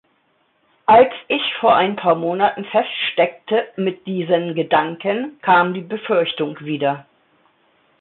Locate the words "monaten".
2.15-2.65